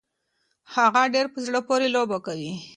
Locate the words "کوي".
2.25-2.53